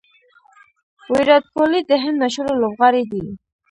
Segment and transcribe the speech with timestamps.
[1.11, 3.23] ویرات کهولي د هند مشهوره لوبغاړی دئ.